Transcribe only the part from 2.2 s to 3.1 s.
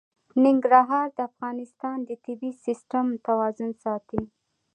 طبعي سیسټم